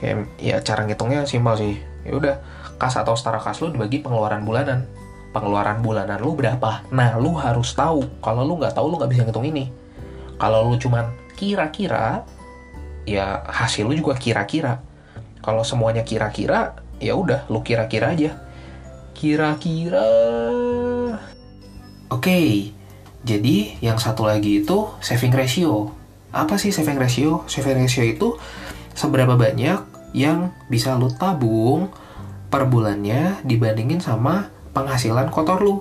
kayak 0.00 0.26
ya 0.42 0.56
cara 0.60 0.84
ngitungnya 0.84 1.24
simpel 1.24 1.54
sih 1.54 1.74
ya 2.02 2.12
udah 2.12 2.34
kas 2.76 2.98
atau 2.98 3.14
setara 3.14 3.38
kas 3.38 3.62
lu 3.62 3.70
dibagi 3.70 4.02
pengeluaran 4.02 4.42
bulanan 4.42 4.84
pengeluaran 5.34 5.82
bulanan 5.82 6.22
lu 6.22 6.38
berapa? 6.38 6.86
Nah 6.94 7.18
lu 7.18 7.34
harus 7.34 7.74
tahu. 7.74 8.06
Kalau 8.22 8.46
lu 8.46 8.54
nggak 8.54 8.78
tahu 8.78 8.86
lu 8.86 8.96
nggak 9.02 9.10
bisa 9.10 9.26
ngitung 9.26 9.50
ini. 9.50 9.66
Kalau 10.38 10.70
lu 10.70 10.78
cuman 10.78 11.10
kira-kira 11.34 12.22
ya 13.02 13.42
hasil 13.50 13.90
lu 13.90 13.98
juga 13.98 14.14
kira-kira. 14.14 14.78
Kalau 15.42 15.66
semuanya 15.66 16.06
kira-kira 16.06 16.78
ya 17.02 17.18
udah 17.18 17.50
lu 17.50 17.66
kira-kira 17.66 18.14
aja. 18.14 18.38
Kira-kira. 19.18 20.06
Oke 22.14 22.30
okay, 22.30 22.48
jadi 23.26 23.80
yang 23.82 23.98
satu 23.98 24.30
lagi 24.30 24.62
itu 24.62 24.86
saving 25.02 25.34
ratio. 25.34 25.90
Apa 26.30 26.60
sih 26.62 26.70
saving 26.70 27.00
ratio? 27.00 27.42
Saving 27.50 27.82
ratio 27.82 28.06
itu 28.06 28.38
seberapa 28.94 29.34
banyak 29.34 30.14
yang 30.14 30.54
bisa 30.70 30.94
lu 30.94 31.10
tabung 31.10 31.90
per 32.46 32.70
bulannya 32.70 33.42
dibandingin 33.42 33.98
sama 33.98 34.53
penghasilan 34.74 35.30
kotor 35.30 35.62
lu. 35.62 35.80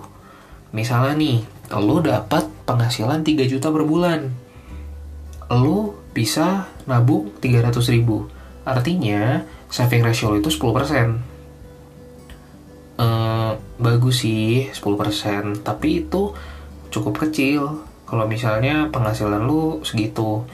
Misalnya 0.72 1.18
nih, 1.18 1.44
lu 1.82 2.00
dapat 2.00 2.48
penghasilan 2.70 3.26
3 3.26 3.50
juta 3.50 3.74
per 3.74 3.84
bulan. 3.84 4.30
Lu 5.52 5.98
bisa 6.14 6.70
nabung 6.86 7.34
300 7.42 7.94
ribu. 7.94 8.30
Artinya, 8.64 9.44
saving 9.68 10.06
ratio 10.06 10.32
lu 10.32 10.40
itu 10.40 10.54
10%. 10.54 11.20
Uh, 12.94 13.58
bagus 13.82 14.22
sih 14.22 14.70
10%, 14.70 15.66
tapi 15.66 16.06
itu 16.06 16.32
cukup 16.94 17.26
kecil 17.26 17.82
kalau 18.06 18.30
misalnya 18.30 18.94
penghasilan 18.94 19.42
lu 19.42 19.82
segitu 19.82 20.46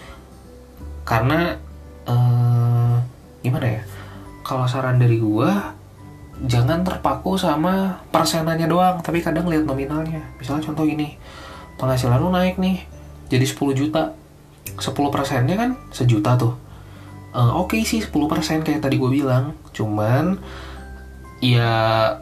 karena 1.04 1.60
uh, 2.08 2.96
gimana 3.44 3.68
ya 3.68 3.84
kalau 4.48 4.64
saran 4.64 4.96
dari 4.96 5.20
gua 5.20 5.76
jangan 6.46 6.88
terpaku 6.88 7.36
sama 7.36 8.00
persenannya 8.16 8.68
doang 8.72 9.04
tapi 9.04 9.20
kadang 9.20 9.52
lihat 9.52 9.68
nominalnya. 9.68 10.24
Misalnya 10.40 10.72
contoh 10.72 10.88
gini 10.88 11.20
penghasilan 11.76 12.20
lu 12.20 12.32
naik 12.32 12.56
nih 12.56 12.84
jadi 13.28 13.44
10 13.44 13.76
juta. 13.76 14.16
10 14.80 14.96
persennya 15.12 15.60
kan 15.60 15.76
sejuta 15.92 16.40
tuh. 16.40 16.56
Uh, 17.36 17.60
oke 17.60 17.76
okay 17.76 17.84
sih 17.84 18.00
10 18.00 18.16
persen 18.32 18.64
kayak 18.64 18.82
tadi 18.82 18.96
gue 18.96 19.12
bilang 19.12 19.54
cuman 19.76 20.40
ya 21.44 22.16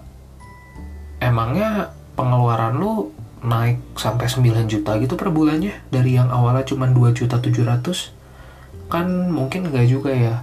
emangnya 1.21 1.93
pengeluaran 2.17 2.75
lu 2.75 3.13
naik 3.45 3.79
sampai 3.93 4.25
9 4.25 4.65
juta 4.65 4.97
gitu 4.97 5.13
per 5.13 5.29
bulannya? 5.29 5.77
Dari 5.93 6.17
yang 6.17 6.33
awalnya 6.33 6.65
cuma 6.65 6.89
2 6.89 7.13
juta 7.13 7.37
700 7.37 8.89
kan 8.89 9.05
mungkin 9.29 9.69
enggak 9.69 9.85
juga 9.85 10.09
ya. 10.09 10.41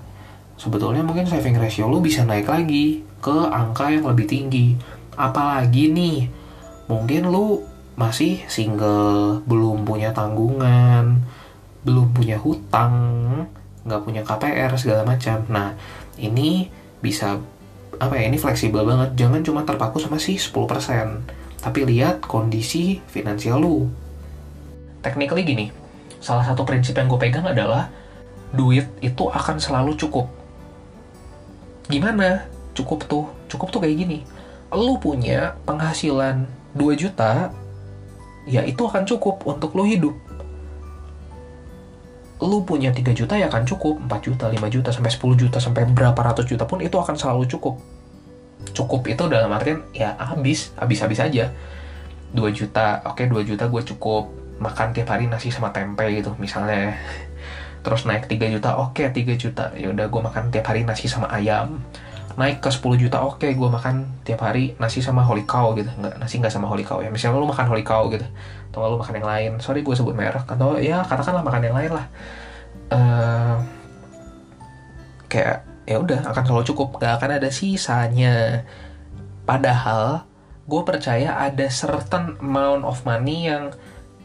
Sebetulnya 0.55 1.03
mungkin 1.03 1.27
saving 1.27 1.59
ratio 1.59 1.91
lu 1.91 1.99
bisa 1.99 2.23
naik 2.23 2.47
lagi 2.47 3.03
ke 3.25 3.33
angka 3.49 3.89
yang 3.89 4.05
lebih 4.05 4.29
tinggi 4.29 4.77
apalagi 5.17 5.89
nih 5.89 6.29
mungkin 6.85 7.33
lu 7.33 7.65
masih 7.97 8.45
single 8.53 9.41
belum 9.49 9.89
punya 9.89 10.13
tanggungan 10.13 11.25
belum 11.89 12.13
punya 12.13 12.37
hutang 12.37 12.93
nggak 13.89 14.03
punya 14.05 14.21
KPR 14.21 14.77
segala 14.77 15.09
macam 15.09 15.41
nah 15.49 15.73
ini 16.21 16.69
bisa 17.01 17.41
apa 17.97 18.21
ya 18.21 18.29
ini 18.29 18.37
fleksibel 18.37 18.85
banget 18.85 19.17
jangan 19.17 19.41
cuma 19.41 19.65
terpaku 19.65 20.03
sama 20.03 20.21
si 20.21 20.37
10% 20.37 21.45
tapi 21.65 21.89
lihat 21.89 22.21
kondisi 22.21 23.01
finansial 23.09 23.65
lu. 23.65 23.89
Technically 25.01 25.49
gini, 25.49 25.67
salah 26.21 26.45
satu 26.45 26.61
prinsip 26.69 26.93
yang 26.93 27.09
gue 27.09 27.17
pegang 27.17 27.49
adalah 27.49 27.89
duit 28.53 28.85
itu 29.01 29.25
akan 29.33 29.57
selalu 29.57 29.97
cukup. 29.97 30.29
Gimana? 31.89 32.45
Cukup 32.75 33.07
tuh, 33.07 33.25
cukup 33.47 33.71
tuh 33.71 33.81
kayak 33.83 33.97
gini. 33.97 34.19
Lu 34.75 34.99
punya 34.99 35.55
penghasilan 35.65 36.45
2 36.75 36.99
juta, 36.99 37.55
ya 38.45 38.67
itu 38.67 38.83
akan 38.83 39.07
cukup 39.07 39.47
untuk 39.47 39.73
lu 39.79 39.87
hidup. 39.87 40.15
Lu 42.43 42.67
punya 42.67 42.91
3 42.91 43.15
juta 43.15 43.39
ya 43.39 43.47
akan 43.47 43.65
cukup, 43.65 44.03
4 44.05 44.21
juta, 44.27 44.51
5 44.51 44.59
juta, 44.69 44.91
sampai 44.91 45.11
10 45.15 45.39
juta, 45.39 45.57
sampai 45.63 45.87
berapa 45.87 46.19
ratus 46.19 46.51
juta 46.51 46.67
pun 46.67 46.83
itu 46.83 46.99
akan 46.99 47.15
selalu 47.15 47.47
cukup. 47.47 47.79
cukup 48.73 49.05
itu 49.13 49.29
dalam 49.29 49.53
artian 49.53 49.85
ya 49.93 50.17
habis 50.17 50.73
habis 50.81 51.05
habis 51.05 51.21
aja 51.21 51.53
2 52.33 52.41
juta 52.51 53.05
oke 53.05 53.23
2 53.23 53.45
juta 53.45 53.69
gue 53.69 53.83
cukup 53.95 54.33
makan 54.59 54.97
tiap 54.97 55.13
hari 55.13 55.29
nasi 55.29 55.53
sama 55.53 55.71
tempe 55.71 56.09
gitu 56.11 56.33
misalnya 56.41 56.97
terus 57.85 58.09
naik 58.09 58.27
3 58.27 58.55
juta 58.57 58.81
oke 58.81 59.05
3 59.05 59.15
juta 59.37 59.71
ya 59.77 59.93
udah 59.93 60.07
gue 60.09 60.21
makan 60.25 60.49
tiap 60.49 60.65
hari 60.67 60.83
nasi 60.83 61.07
sama 61.07 61.29
ayam 61.29 61.85
naik 62.35 62.59
ke 62.59 62.71
10 62.71 62.99
juta 62.99 63.23
oke 63.23 63.47
gue 63.47 63.69
makan 63.71 64.25
tiap 64.27 64.43
hari 64.43 64.75
nasi 64.83 64.99
sama 64.99 65.23
holy 65.23 65.47
cow 65.47 65.75
gitu. 65.79 65.91
Nggak 65.91 66.19
nasi 66.19 66.43
nggak 66.43 66.53
sama 66.53 66.67
holy 66.67 66.83
cow 66.83 66.99
ya. 66.99 67.11
Misalnya 67.11 67.39
lu 67.39 67.49
makan 67.49 67.67
holy 67.71 67.85
cow 67.87 68.11
gitu 68.11 68.27
atau 68.75 68.91
lu 68.91 68.99
makan 68.99 69.23
yang 69.23 69.29
lain 69.31 69.51
sorry 69.63 69.87
gue 69.87 69.95
sebut 69.95 70.19
merek 70.19 70.51
atau 70.51 70.75
ya 70.83 71.07
katakanlah 71.07 71.47
makan 71.47 71.63
yang 71.63 71.77
lain 71.79 71.93
lah. 71.95 72.07
Uh, 72.91 73.57
kayak 75.31 75.67
ya 75.87 75.97
udah 76.01 76.21
akan 76.31 76.43
selalu 76.43 76.65
cukup. 76.75 76.99
Gak 76.99 77.23
akan 77.23 77.31
ada 77.39 77.49
sisanya. 77.51 78.67
Padahal 79.45 80.25
gue 80.65 80.83
percaya 80.83 81.37
ada 81.37 81.67
certain 81.69 82.41
amount 82.41 82.83
of 82.89 82.99
money 83.05 83.47
yang 83.53 83.71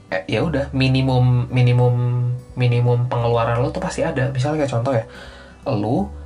eh, 0.09 0.23
ya 0.25 0.41
udah 0.41 0.71
minimum 0.71 1.51
minimum 1.51 2.25
minimum 2.55 3.11
pengeluaran 3.11 3.59
lo 3.61 3.69
tuh 3.69 3.83
pasti 3.83 4.01
ada. 4.01 4.31
Misalnya 4.33 4.65
kayak 4.65 4.73
contoh 4.73 4.93
ya 4.95 5.05
lo 5.69 6.18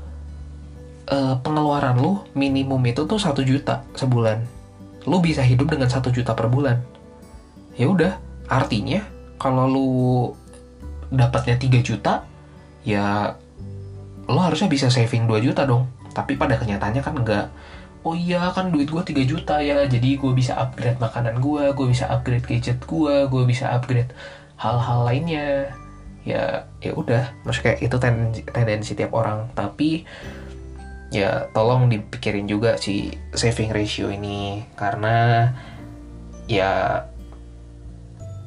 eh, 1.14 1.36
pengeluaran 1.46 2.02
lo 2.02 2.26
minimum 2.34 2.82
itu 2.90 3.06
tuh 3.06 3.22
satu 3.22 3.46
juta 3.46 3.86
sebulan. 3.94 4.42
Lo 5.06 5.22
bisa 5.22 5.46
hidup 5.46 5.70
dengan 5.70 5.88
satu 5.88 6.10
juta 6.10 6.34
per 6.34 6.50
bulan. 6.50 6.82
Ya 7.78 7.86
udah 7.90 8.18
artinya 8.50 9.06
kalau 9.38 9.66
lo 9.70 9.88
dapatnya 11.14 11.62
3 11.62 11.86
juta 11.86 12.26
ya 12.82 13.38
lo 14.26 14.40
harusnya 14.42 14.72
bisa 14.72 14.90
saving 14.90 15.30
2 15.30 15.46
juta 15.46 15.70
dong. 15.70 15.90
Tapi 16.14 16.38
pada 16.38 16.58
kenyataannya 16.58 17.02
kan 17.06 17.16
enggak. 17.18 17.48
Oh 18.04 18.18
iya 18.18 18.52
kan 18.52 18.68
duit 18.74 18.90
gue 18.92 19.04
3 19.04 19.24
juta 19.30 19.62
ya. 19.62 19.86
Jadi 19.86 20.18
gue 20.18 20.32
bisa 20.34 20.58
upgrade 20.58 21.00
makanan 21.00 21.40
gue 21.40 21.64
gue 21.72 21.88
bisa 21.90 22.10
upgrade 22.10 22.46
gadget 22.46 22.80
gue 22.84 23.16
gue 23.30 23.44
bisa 23.46 23.70
upgrade 23.74 24.12
hal-hal 24.58 25.06
lainnya. 25.06 25.74
Ya 26.24 26.68
ya 26.80 26.92
udah. 26.96 27.36
Maksudnya 27.44 27.76
itu 27.84 27.96
tendensi, 28.00 28.42
tendensi 28.48 28.92
tiap 28.96 29.12
orang. 29.12 29.52
Tapi 29.52 30.08
ya 31.14 31.46
tolong 31.54 31.94
dipikirin 31.94 32.50
juga 32.50 32.82
si 32.82 33.14
saving 33.38 33.70
ratio 33.70 34.10
ini 34.10 34.66
karena 34.74 35.46
ya 36.50 37.06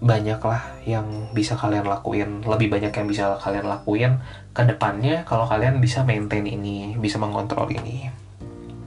banyak 0.03 0.43
lah 0.43 0.63
yang 0.85 1.31
bisa 1.33 1.55
kalian 1.55 1.87
lakuin 1.87 2.43
lebih 2.43 2.69
banyak 2.69 2.91
yang 2.91 3.07
bisa 3.07 3.39
kalian 3.39 3.71
lakuin 3.71 4.19
ke 4.51 4.67
depannya 4.67 5.23
kalau 5.25 5.47
kalian 5.47 5.79
bisa 5.79 6.03
maintain 6.03 6.45
ini 6.45 6.99
bisa 6.99 7.23
mengontrol 7.23 7.71
ini. 7.71 8.11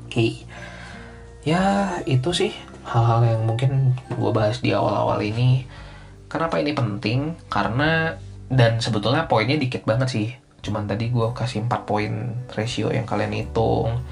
Oke. 0.06 0.12
Okay. 0.12 0.32
ya 1.48 1.96
itu 2.04 2.36
sih 2.36 2.52
hal-hal 2.84 3.24
yang 3.24 3.42
mungkin 3.48 3.96
gue 4.12 4.32
bahas 4.36 4.60
di 4.60 4.76
awal-awal 4.76 5.24
ini. 5.24 5.64
Kenapa 6.30 6.62
ini 6.62 6.76
penting? 6.76 7.34
Karena 7.48 8.14
dan 8.52 8.84
sebetulnya 8.84 9.26
poinnya 9.26 9.56
dikit 9.56 9.88
banget 9.88 10.10
sih 10.10 10.28
cuman 10.60 10.86
tadi 10.88 11.12
gue 11.12 11.28
kasih 11.32 11.66
4 11.66 11.90
poin 11.90 12.12
ratio 12.52 12.92
yang 12.92 13.08
kalian 13.08 13.32
hitung 13.32 14.04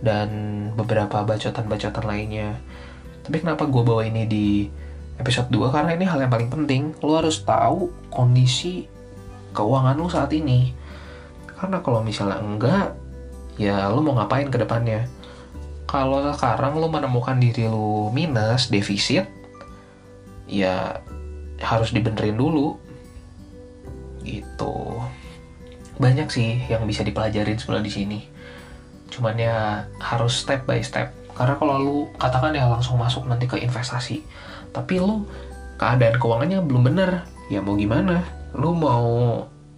dan 0.00 0.28
beberapa 0.76 1.24
bacotan-bacotan 1.24 2.04
lainnya 2.04 2.56
tapi 3.26 3.42
kenapa 3.42 3.66
gue 3.66 3.82
bawa 3.82 4.06
ini 4.06 4.22
di 4.30 4.46
episode 5.18 5.48
2 5.50 5.72
karena 5.72 5.96
ini 5.96 6.04
hal 6.06 6.22
yang 6.22 6.32
paling 6.32 6.46
penting. 6.46 6.94
Lo 7.02 7.18
harus 7.18 7.42
tahu 7.42 7.90
kondisi 8.12 8.86
keuangan 9.50 9.96
lo 9.96 10.06
saat 10.06 10.30
ini. 10.36 10.70
Karena 11.56 11.80
kalau 11.80 12.04
misalnya 12.04 12.38
enggak, 12.38 12.94
ya 13.56 13.88
lo 13.88 14.04
mau 14.04 14.14
ngapain 14.14 14.52
ke 14.52 14.60
depannya? 14.60 15.08
Kalau 15.90 16.22
sekarang 16.34 16.76
lo 16.76 16.86
menemukan 16.86 17.34
diri 17.40 17.66
lo 17.66 18.12
minus, 18.12 18.68
defisit, 18.68 19.26
ya 20.46 21.00
harus 21.58 21.90
dibenerin 21.90 22.36
dulu. 22.36 22.76
Gitu. 24.22 24.76
Banyak 25.96 26.28
sih 26.28 26.64
yang 26.68 26.84
bisa 26.84 27.02
dipelajarin 27.02 27.56
sebenarnya 27.56 27.86
di 27.86 27.92
sini. 27.92 28.20
Cuman 29.08 29.36
ya 29.38 29.86
harus 30.00 30.44
step 30.44 30.68
by 30.68 30.80
step. 30.84 31.12
Karena 31.36 31.56
kalau 31.60 31.76
lu 31.80 31.96
katakan 32.16 32.56
ya 32.56 32.64
langsung 32.68 32.96
masuk 32.96 33.28
nanti 33.28 33.44
ke 33.44 33.60
investasi, 33.60 34.24
tapi 34.72 35.00
lu 35.00 35.24
keadaan 35.76 36.16
keuangannya 36.16 36.64
belum 36.64 36.82
bener 36.92 37.24
ya 37.52 37.60
mau 37.62 37.76
gimana 37.78 38.24
lu 38.56 38.72
mau 38.72 39.06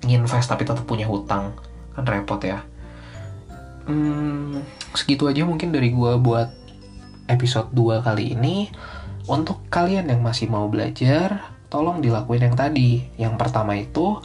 nginvest 0.06 0.48
tapi 0.48 0.62
tetap 0.62 0.86
punya 0.86 1.04
hutang 1.04 1.52
kan 1.92 2.06
repot 2.06 2.38
ya 2.40 2.62
hmm, 3.90 4.62
segitu 4.94 5.26
aja 5.26 5.42
mungkin 5.42 5.74
dari 5.74 5.90
gua 5.90 6.16
buat 6.16 6.48
episode 7.26 7.74
2 7.74 8.06
kali 8.06 8.38
ini 8.38 8.70
untuk 9.28 9.66
kalian 9.68 10.08
yang 10.08 10.22
masih 10.22 10.48
mau 10.48 10.70
belajar 10.70 11.52
tolong 11.68 12.00
dilakuin 12.00 12.48
yang 12.48 12.56
tadi 12.56 13.04
yang 13.20 13.34
pertama 13.36 13.76
itu 13.76 14.22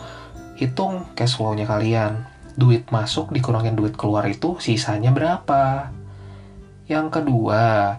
hitung 0.60 1.10
cash 1.18 1.36
flow-nya 1.38 1.66
kalian 1.66 2.30
duit 2.54 2.86
masuk 2.94 3.34
dikurangin 3.34 3.74
duit 3.74 3.98
keluar 3.98 4.30
itu 4.30 4.62
sisanya 4.62 5.10
berapa 5.10 5.90
yang 6.86 7.10
kedua 7.10 7.98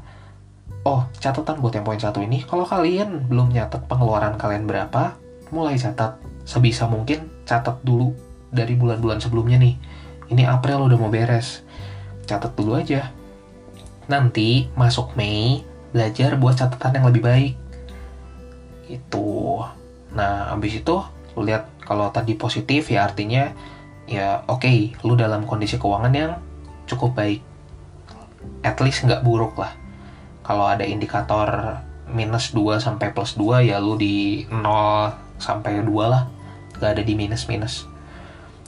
Oh, 0.85 1.09
catatan 1.17 1.65
buat 1.65 1.73
yang 1.73 1.89
poin 1.89 1.97
satu 1.97 2.21
ini, 2.21 2.45
kalau 2.45 2.69
kalian 2.69 3.25
belum 3.25 3.57
nyatet 3.57 3.89
pengeluaran 3.89 4.37
kalian 4.37 4.69
berapa, 4.69 5.17
mulai 5.49 5.81
catat. 5.81 6.21
Sebisa 6.45 6.85
mungkin 6.85 7.25
catat 7.49 7.81
dulu 7.81 8.13
dari 8.53 8.77
bulan-bulan 8.77 9.17
sebelumnya 9.17 9.57
nih. 9.57 9.81
Ini 10.29 10.45
April 10.45 10.85
udah 10.85 11.01
mau 11.01 11.09
beres. 11.09 11.65
Catat 12.29 12.53
dulu 12.53 12.77
aja. 12.77 13.09
Nanti 14.13 14.69
masuk 14.77 15.17
Mei, 15.17 15.65
belajar 15.97 16.37
buat 16.37 16.61
catatan 16.61 17.01
yang 17.01 17.09
lebih 17.09 17.25
baik. 17.25 17.53
Itu. 18.85 19.65
Nah, 20.13 20.53
abis 20.53 20.85
itu 20.85 21.01
lihat 21.41 21.65
kalau 21.85 22.09
tadi 22.11 22.37
positif 22.37 22.91
ya 22.93 23.05
artinya 23.05 23.53
ya 24.05 24.45
oke, 24.45 24.65
okay, 24.65 24.93
lu 25.05 25.17
dalam 25.17 25.49
kondisi 25.49 25.81
keuangan 25.81 26.13
yang 26.13 26.33
cukup 26.89 27.17
baik. 27.17 27.41
At 28.61 28.81
least 28.81 29.05
nggak 29.05 29.25
buruk 29.25 29.57
lah. 29.57 29.73
Kalau 30.45 30.69
ada 30.69 30.85
indikator 30.85 31.81
minus 32.09 32.53
2 32.53 32.81
sampai 32.81 33.17
plus 33.17 33.37
2 33.41 33.65
ya 33.65 33.81
lu 33.81 33.97
di 33.97 34.45
0 34.49 34.61
sampai 35.41 35.81
2 35.81 35.89
lah. 36.05 36.29
Gak 36.75 36.99
ada 36.99 37.03
di 37.07 37.15
minus 37.15 37.47
minus 37.47 37.95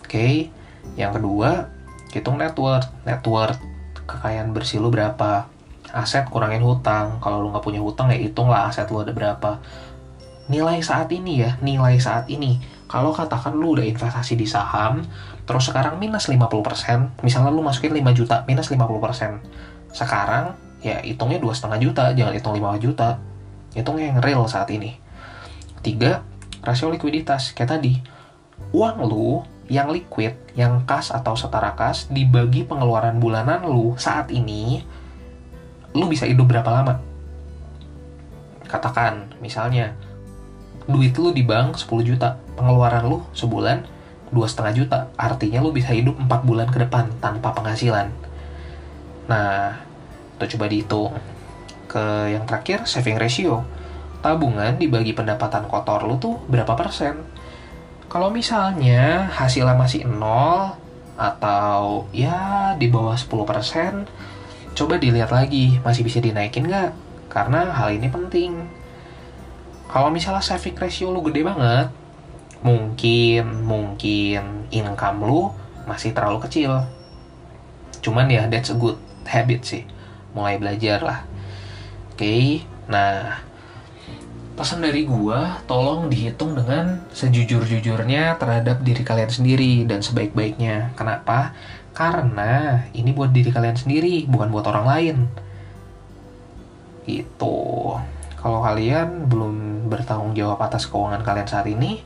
oke 0.07 0.14
okay. 0.14 0.55
yang 0.94 1.11
kedua 1.11 1.66
hitung 2.14 2.38
net 2.38 2.55
worth. 2.55 2.87
Net 3.02 3.26
worth 3.26 3.59
kekayaan 4.07 4.55
bersih 4.55 4.79
lu 4.79 4.94
berapa? 4.94 5.50
Aset 5.90 6.31
kurangin 6.31 6.62
hutang. 6.62 7.18
Kalau 7.18 7.42
lu 7.42 7.50
nggak 7.50 7.66
punya 7.66 7.83
hutang 7.83 8.14
ya 8.14 8.16
hitung 8.22 8.46
lah 8.46 8.70
aset 8.70 8.87
lu 8.94 9.02
ada 9.02 9.11
berapa. 9.11 9.59
Nilai 10.46 10.79
saat 10.79 11.11
ini 11.11 11.42
ya 11.42 11.59
nilai 11.59 11.98
saat 11.98 12.31
ini 12.31 12.62
kalau 12.87 13.11
katakan 13.11 13.55
lu 13.59 13.75
udah 13.75 13.87
investasi 13.87 14.38
di 14.38 14.46
saham 14.46 15.03
terus 15.46 15.70
sekarang 15.70 15.99
minus 15.99 16.31
50% 16.31 17.22
misalnya 17.27 17.51
lu 17.51 17.62
masukin 17.62 17.94
5 17.94 18.18
juta 18.18 18.46
minus 18.46 18.70
50% 18.70 19.96
sekarang 19.96 20.66
ya 20.85 21.01
hitungnya 21.01 21.40
dua 21.40 21.57
setengah 21.57 21.81
juta 21.81 22.12
jangan 22.12 22.35
hitung 22.37 22.55
lima 22.57 22.77
juta. 22.77 23.18
Hitungnya 23.72 24.12
yang 24.12 24.18
real 24.20 24.44
saat 24.49 24.68
ini. 24.72 24.96
Tiga 25.81 26.25
rasio 26.61 26.88
likuiditas. 26.92 27.53
Kayak 27.57 27.81
tadi 27.81 27.92
uang 28.72 28.96
lu 29.09 29.42
yang 29.66 29.90
liquid 29.90 30.38
yang 30.55 30.87
kas 30.87 31.11
atau 31.11 31.35
setara 31.35 31.75
kas 31.75 32.07
dibagi 32.07 32.62
pengeluaran 32.62 33.18
bulanan 33.18 33.66
lu 33.66 33.99
saat 33.99 34.31
ini 34.31 34.87
lu 35.96 36.07
bisa 36.07 36.29
hidup 36.29 36.49
berapa 36.49 36.68
lama? 36.68 37.01
Katakan 38.66 39.33
misalnya 39.40 39.96
duit 40.87 41.14
lu 41.18 41.35
di 41.35 41.42
bank 41.42 41.79
10 41.79 41.90
juta 42.07 42.38
pengeluaran 42.55 43.07
lu 43.07 43.22
sebulan 43.35 43.87
dua 44.31 44.46
setengah 44.46 44.72
juta 44.75 44.99
artinya 45.14 45.62
lu 45.62 45.70
bisa 45.70 45.94
hidup 45.94 46.18
4 46.18 46.27
bulan 46.46 46.66
ke 46.70 46.83
depan 46.83 47.11
tanpa 47.22 47.55
penghasilan 47.55 48.11
nah 49.27 49.87
atau 50.37 50.46
coba 50.53 50.68
dihitung. 50.68 51.12
Ke 51.88 52.29
yang 52.29 52.44
terakhir, 52.44 52.85
saving 52.85 53.16
ratio. 53.16 53.64
Tabungan 54.20 54.77
dibagi 54.77 55.16
pendapatan 55.16 55.64
kotor 55.64 56.05
lu 56.05 56.20
tuh 56.20 56.37
berapa 56.44 56.77
persen? 56.77 57.25
Kalau 58.07 58.29
misalnya 58.29 59.27
hasilnya 59.33 59.75
masih 59.75 60.05
nol 60.05 60.77
atau 61.16 62.05
ya 62.12 62.77
di 62.77 62.92
bawah 62.92 63.16
10%, 63.16 64.05
coba 64.77 64.94
dilihat 65.01 65.33
lagi 65.33 65.81
masih 65.81 66.05
bisa 66.05 66.20
dinaikin 66.20 66.68
nggak? 66.68 66.92
Karena 67.33 67.72
hal 67.72 67.96
ini 67.96 68.12
penting. 68.12 68.53
Kalau 69.87 70.11
misalnya 70.11 70.42
saving 70.42 70.77
ratio 70.77 71.14
lu 71.14 71.22
gede 71.25 71.46
banget, 71.46 71.88
mungkin 72.61 73.62
mungkin 73.62 74.66
income 74.75 75.20
lu 75.22 75.55
masih 75.87 76.11
terlalu 76.11 76.42
kecil. 76.46 76.83
Cuman 78.03 78.27
ya 78.31 78.51
that's 78.51 78.70
a 78.70 78.77
good 78.77 78.99
habit 79.27 79.66
sih 79.66 79.83
mulai 80.33 80.57
belajar 80.57 81.03
lah 81.03 81.20
oke 82.14 82.22
okay? 82.22 82.62
nah 82.87 83.42
pesan 84.57 84.81
dari 84.81 85.05
gua 85.05 85.61
tolong 85.68 86.09
dihitung 86.09 86.57
dengan 86.57 87.05
sejujur-jujurnya 87.12 88.40
terhadap 88.40 88.81
diri 88.81 89.03
kalian 89.05 89.29
sendiri 89.29 89.85
dan 89.85 90.01
sebaik-baiknya 90.01 90.96
kenapa 90.96 91.53
karena 91.92 92.85
ini 92.96 93.12
buat 93.12 93.33
diri 93.33 93.53
kalian 93.53 93.77
sendiri 93.77 94.25
bukan 94.29 94.49
buat 94.49 94.64
orang 94.68 94.87
lain 94.88 95.18
Gitu. 97.07 97.62
Kalau 98.35 98.61
kalian 98.66 99.31
belum 99.31 99.76
bertanggung 99.87 100.35
jawab 100.37 100.59
atas 100.62 100.90
keuangan 100.90 101.22
kalian 101.22 101.49
saat 101.49 101.66
ini, 101.70 102.03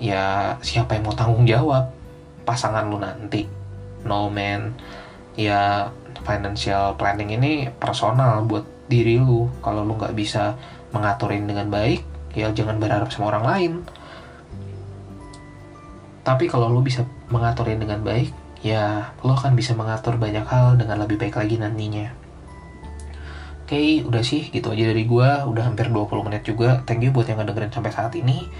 ya 0.00 0.56
siapa 0.60 0.96
yang 0.96 1.08
mau 1.08 1.16
tanggung 1.16 1.44
jawab? 1.48 1.92
Pasangan 2.44 2.88
lu 2.88 3.00
nanti. 3.00 3.44
No 4.04 4.32
man. 4.32 4.76
Ya 5.36 5.92
financial 6.24 6.98
planning 7.00 7.32
ini 7.36 7.72
personal 7.80 8.44
buat 8.44 8.64
diri 8.90 9.16
lu. 9.20 9.48
Kalau 9.64 9.84
lu 9.86 9.96
nggak 9.96 10.16
bisa 10.16 10.58
mengaturin 10.90 11.46
dengan 11.46 11.70
baik, 11.70 12.02
ya 12.34 12.50
jangan 12.50 12.82
berharap 12.82 13.08
sama 13.14 13.30
orang 13.34 13.44
lain. 13.46 13.72
Tapi 16.20 16.50
kalau 16.50 16.68
lu 16.68 16.84
bisa 16.84 17.06
mengaturin 17.32 17.80
dengan 17.80 18.04
baik, 18.04 18.34
ya 18.60 19.14
lo 19.24 19.32
akan 19.32 19.56
bisa 19.56 19.72
mengatur 19.72 20.20
banyak 20.20 20.44
hal 20.44 20.76
dengan 20.76 21.00
lebih 21.00 21.16
baik 21.16 21.40
lagi 21.40 21.56
nantinya. 21.56 22.19
Oke, 23.70 23.78
okay, 23.78 24.02
udah 24.02 24.26
sih 24.26 24.50
gitu 24.50 24.74
aja 24.74 24.82
dari 24.90 25.06
gue. 25.06 25.30
Udah 25.46 25.70
hampir 25.70 25.94
20 25.94 26.26
menit 26.26 26.42
juga. 26.42 26.82
Thank 26.82 27.06
you 27.06 27.14
buat 27.14 27.30
yang 27.30 27.38
ngedengerin 27.38 27.70
sampai 27.70 27.94
saat 27.94 28.10
ini. 28.18 28.50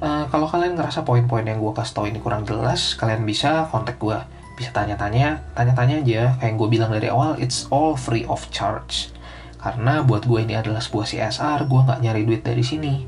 Uh, 0.00 0.24
kalau 0.32 0.48
kalian 0.48 0.80
ngerasa 0.80 1.04
poin-poin 1.04 1.44
yang 1.44 1.60
gue 1.60 1.76
kasih 1.76 1.92
tau 1.92 2.08
ini 2.08 2.16
kurang 2.24 2.48
jelas, 2.48 2.96
kalian 2.96 3.28
bisa 3.28 3.68
kontak 3.68 4.00
gue. 4.00 4.16
Bisa 4.56 4.72
tanya-tanya, 4.72 5.44
tanya-tanya 5.52 6.00
aja. 6.00 6.40
Kayak 6.40 6.48
yang 6.48 6.56
gue 6.56 6.68
bilang 6.72 6.88
dari 6.88 7.12
awal, 7.12 7.36
it's 7.36 7.68
all 7.68 8.00
free 8.00 8.24
of 8.32 8.48
charge. 8.48 9.12
Karena 9.60 10.00
buat 10.00 10.24
gue 10.24 10.40
ini 10.40 10.56
adalah 10.56 10.80
sebuah 10.80 11.04
CSR, 11.04 11.68
gue 11.68 11.80
nggak 11.92 12.00
nyari 12.00 12.24
duit 12.24 12.40
dari 12.40 12.64
sini. 12.64 13.04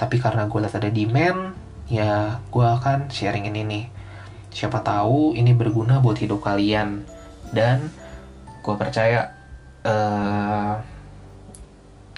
Tapi 0.00 0.16
karena 0.16 0.48
gue 0.48 0.56
lihat 0.56 0.72
ada 0.72 0.88
demand, 0.88 1.52
ya 1.92 2.40
gue 2.48 2.64
akan 2.64 3.12
sharingin 3.12 3.60
ini. 3.60 3.92
Siapa 4.56 4.80
tahu 4.80 5.36
ini 5.36 5.52
berguna 5.52 6.00
buat 6.00 6.16
hidup 6.16 6.40
kalian. 6.40 7.04
Dan 7.52 7.92
gue 8.64 8.74
percaya 8.80 9.35
uh, 9.86 10.82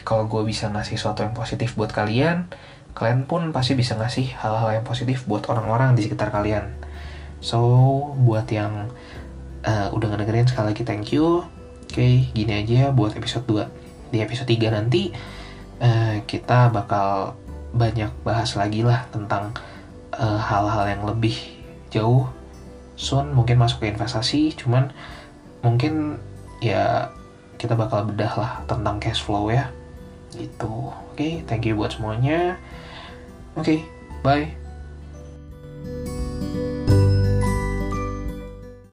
kalau 0.09 0.25
gue 0.25 0.43
bisa 0.49 0.73
ngasih 0.73 0.97
sesuatu 0.97 1.21
yang 1.21 1.37
positif 1.37 1.77
buat 1.77 1.93
kalian, 1.93 2.49
kalian 2.97 3.29
pun 3.29 3.53
pasti 3.53 3.77
bisa 3.77 3.93
ngasih 4.01 4.33
hal-hal 4.41 4.81
yang 4.81 4.85
positif 4.89 5.29
buat 5.29 5.45
orang-orang 5.53 5.93
di 5.93 6.09
sekitar 6.09 6.33
kalian. 6.33 6.73
So, 7.45 7.61
buat 8.17 8.49
yang 8.49 8.89
uh, 9.69 9.89
udah 9.93 10.09
ngedengerin 10.17 10.49
sekali 10.49 10.73
lagi 10.73 10.83
thank 10.89 11.13
you. 11.13 11.45
Oke, 11.89 12.05
okay, 12.05 12.15
gini 12.33 12.65
aja 12.65 12.89
buat 12.89 13.13
episode 13.15 13.45
2. 13.45 14.17
Di 14.17 14.25
episode 14.25 14.49
3 14.49 14.73
nanti 14.73 15.13
uh, 15.85 16.25
kita 16.25 16.73
bakal 16.73 17.37
banyak 17.77 18.09
bahas 18.25 18.57
lagi 18.57 18.81
lah 18.81 19.05
tentang 19.13 19.53
hal-hal 20.19 20.85
uh, 20.89 20.91
yang 20.91 21.03
lebih 21.05 21.37
jauh. 21.93 22.33
Soon 22.99 23.31
mungkin 23.37 23.61
masuk 23.61 23.85
ke 23.85 23.93
investasi, 23.93 24.57
cuman 24.57 24.91
mungkin 25.63 26.19
ya 26.59 27.13
kita 27.59 27.75
bakal 27.75 28.07
bedah 28.07 28.33
lah 28.39 28.53
tentang 28.71 29.03
cash 29.03 29.21
flow 29.21 29.51
ya. 29.51 29.69
Gitu. 30.33 30.71
Oke 30.71 31.13
okay, 31.13 31.33
thank 31.45 31.67
you 31.67 31.75
buat 31.75 31.93
semuanya. 31.93 32.57
Oke 33.59 33.63
okay, 33.63 33.79
bye 34.23 34.68